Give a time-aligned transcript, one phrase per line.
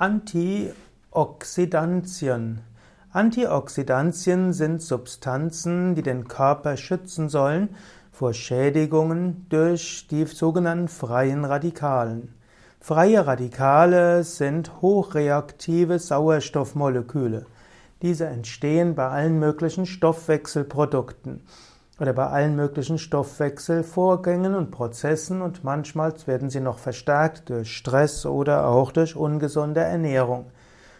[0.00, 2.60] Antioxidantien.
[3.12, 7.68] Antioxidantien sind Substanzen, die den Körper schützen sollen
[8.10, 12.32] vor Schädigungen durch die sogenannten freien Radikalen.
[12.80, 17.44] Freie Radikale sind hochreaktive Sauerstoffmoleküle.
[18.00, 21.42] Diese entstehen bei allen möglichen Stoffwechselprodukten
[22.00, 28.24] oder bei allen möglichen Stoffwechselvorgängen und Prozessen und manchmal werden sie noch verstärkt durch Stress
[28.24, 30.46] oder auch durch ungesunde Ernährung.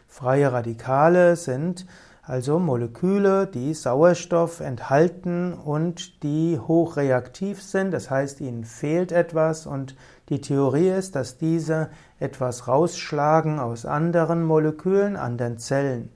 [0.07, 1.87] Freie Radikale sind
[2.23, 9.96] also Moleküle, die Sauerstoff enthalten und die hochreaktiv sind, das heißt, ihnen fehlt etwas und
[10.29, 11.88] die Theorie ist, dass diese
[12.21, 16.10] etwas rausschlagen aus anderen Molekülen, anderen Zellen.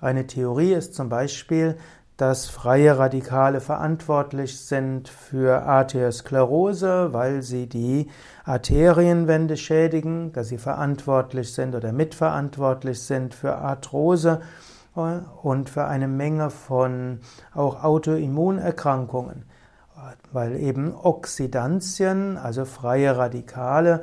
[0.00, 1.76] Eine Theorie ist zum Beispiel,
[2.18, 8.10] dass freie Radikale verantwortlich sind für Arteriosklerose, weil sie die
[8.44, 14.40] Arterienwände schädigen, dass sie verantwortlich sind oder mitverantwortlich sind für Arthrose
[15.42, 17.20] und für eine Menge von
[17.54, 19.44] auch Autoimmunerkrankungen,
[20.32, 24.02] weil eben Oxidantien, also freie Radikale,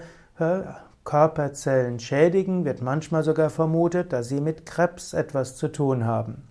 [1.04, 6.48] Körperzellen schädigen, wird manchmal sogar vermutet, dass sie mit Krebs etwas zu tun haben.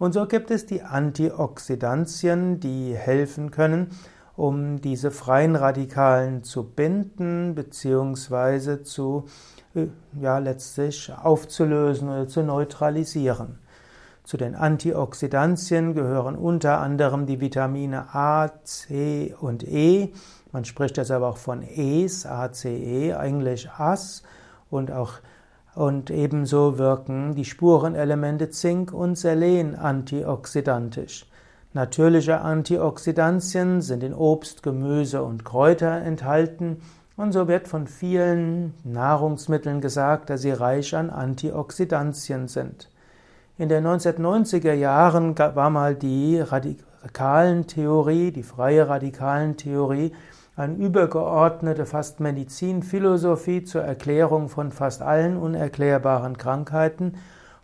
[0.00, 3.90] Und so gibt es die Antioxidantien, die helfen können,
[4.34, 8.82] um diese freien Radikalen zu binden bzw.
[8.82, 9.26] zu
[9.74, 13.58] äh, ja letztlich aufzulösen oder zu neutralisieren.
[14.24, 20.14] Zu den Antioxidantien gehören unter anderem die Vitamine A, C und E.
[20.50, 24.22] Man spricht jetzt aber auch von E's, ACE, Englisch As
[24.70, 25.20] und auch
[25.74, 31.26] und ebenso wirken die Spurenelemente Zink und Selen antioxidantisch.
[31.72, 36.78] Natürliche Antioxidantien sind in Obst, Gemüse und Kräuter enthalten
[37.16, 42.88] und so wird von vielen Nahrungsmitteln gesagt, dass sie reich an Antioxidantien sind.
[43.56, 46.40] In den 1990er Jahren war mal die
[47.02, 50.12] Radikalentheorie, die freie Radikalentheorie,
[50.54, 57.14] eine übergeordnete fast Medizinphilosophie zur Erklärung von fast allen unerklärbaren Krankheiten.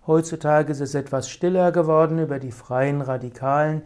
[0.07, 3.83] Heutzutage ist es etwas stiller geworden über die freien Radikalen.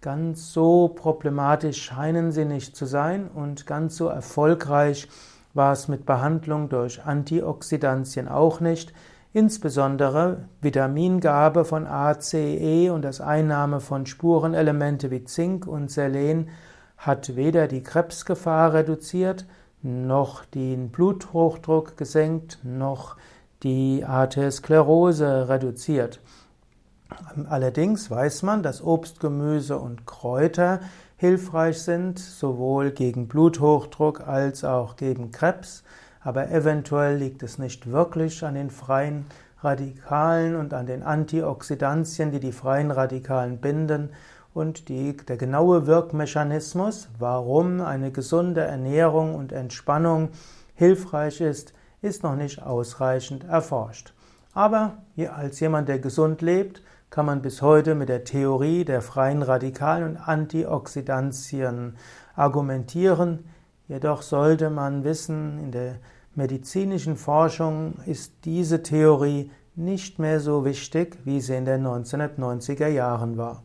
[0.00, 5.08] Ganz so problematisch scheinen sie nicht zu sein und ganz so erfolgreich
[5.52, 8.92] war es mit Behandlung durch Antioxidantien auch nicht.
[9.34, 16.50] Insbesondere Vitamingabe von A, C, E und das Einnahme von Spurenelemente wie Zink und Selen
[16.98, 19.46] hat weder die Krebsgefahr reduziert,
[19.80, 23.16] noch den Bluthochdruck gesenkt, noch
[23.62, 26.20] die Arteriosklerose reduziert.
[27.48, 30.80] Allerdings weiß man, dass Obst, Gemüse und Kräuter
[31.16, 35.84] hilfreich sind, sowohl gegen Bluthochdruck als auch gegen Krebs,
[36.24, 39.26] aber eventuell liegt es nicht wirklich an den freien
[39.62, 44.10] Radikalen und an den Antioxidantien, die die freien Radikalen binden,
[44.54, 50.28] und die, der genaue Wirkmechanismus, warum eine gesunde Ernährung und Entspannung
[50.74, 51.72] hilfreich ist,
[52.02, 54.12] ist noch nicht ausreichend erforscht.
[54.52, 54.98] Aber
[55.34, 60.04] als jemand, der gesund lebt, kann man bis heute mit der Theorie der freien Radikalen
[60.04, 61.96] und Antioxidantien
[62.34, 63.44] argumentieren.
[63.92, 65.96] Jedoch sollte man wissen, in der
[66.34, 73.36] medizinischen Forschung ist diese Theorie nicht mehr so wichtig, wie sie in den 1990er Jahren
[73.36, 73.62] war.